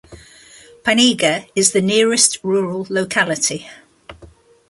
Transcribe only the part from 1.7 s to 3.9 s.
the nearest rural locality.